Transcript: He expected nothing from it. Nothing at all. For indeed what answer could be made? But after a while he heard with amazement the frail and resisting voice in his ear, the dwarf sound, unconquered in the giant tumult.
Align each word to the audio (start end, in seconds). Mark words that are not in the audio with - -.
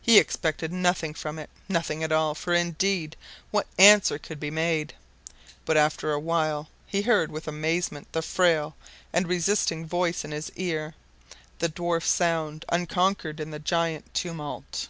He 0.00 0.18
expected 0.18 0.72
nothing 0.72 1.14
from 1.14 1.38
it. 1.38 1.48
Nothing 1.68 2.02
at 2.02 2.10
all. 2.10 2.34
For 2.34 2.52
indeed 2.52 3.14
what 3.52 3.68
answer 3.78 4.18
could 4.18 4.40
be 4.40 4.50
made? 4.50 4.92
But 5.64 5.76
after 5.76 6.10
a 6.10 6.18
while 6.18 6.68
he 6.84 7.02
heard 7.02 7.30
with 7.30 7.46
amazement 7.46 8.10
the 8.10 8.22
frail 8.22 8.74
and 9.12 9.28
resisting 9.28 9.86
voice 9.86 10.24
in 10.24 10.32
his 10.32 10.50
ear, 10.56 10.96
the 11.60 11.68
dwarf 11.68 12.02
sound, 12.04 12.64
unconquered 12.70 13.38
in 13.38 13.52
the 13.52 13.60
giant 13.60 14.12
tumult. 14.12 14.88